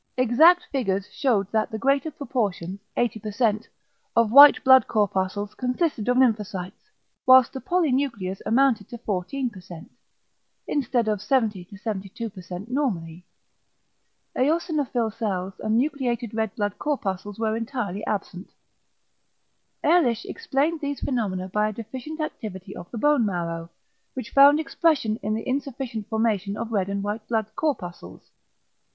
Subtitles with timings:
[0.17, 3.67] Exact figures shewed that the greater proportion (80%)
[4.15, 6.89] of white blood corpuscles consisted of lymphocytes,
[7.27, 9.89] whilst the polynuclears amounted to 14%
[10.65, 13.27] (instead of 70 72% normally).
[14.35, 18.49] Eosinophil cells and nucleated red blood corpuscles were entirely absent.
[19.83, 23.69] Ehrlich explained these phenomena by a deficient activity of the bone marrow,
[24.15, 28.31] which found expression in the insufficient formation of red and white blood corpuscles.